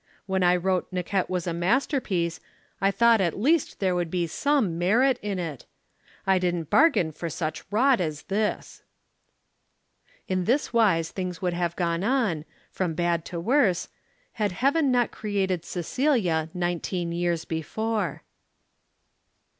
[0.25, 2.39] When I wrote Naquette was a masterpiece,
[2.81, 5.67] I thought at least there would be some merit in it
[6.25, 8.81] I didn't bargain for such rot as this."
[10.27, 13.89] In this wise things would have gone on from bad to worse
[14.31, 18.23] had Heaven not created Cecilia nineteen years before.